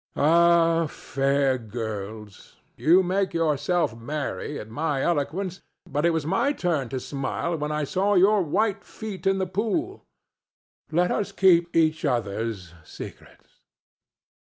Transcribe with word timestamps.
—Ah, 0.15 0.87
fair 0.87 1.59
girls! 1.59 2.55
you 2.75 3.03
may 3.03 3.17
make 3.17 3.35
yourself 3.35 3.95
merry 3.95 4.59
at 4.59 4.67
my 4.67 5.03
eloquence, 5.03 5.61
but 5.87 6.07
it 6.07 6.09
was 6.09 6.25
my 6.25 6.51
turn 6.53 6.89
to 6.89 6.99
smile 6.99 7.55
when 7.55 7.71
I 7.71 7.83
saw 7.83 8.15
your 8.15 8.41
white 8.41 8.83
feet 8.83 9.27
in 9.27 9.37
the 9.37 9.45
pool. 9.45 10.07
Let 10.91 11.11
us 11.11 11.31
keep 11.31 11.75
each 11.75 12.03
other's 12.03 12.73
secrets. 12.83 13.61